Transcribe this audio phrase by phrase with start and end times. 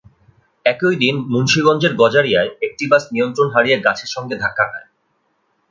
[0.65, 4.87] একই দিন মুন্সিগঞ্জের গজারিয়ায় একটি বাস নিয়ন্ত্রণ হারিয়ে গাছের সঙ্গে ধাক্কা খায়।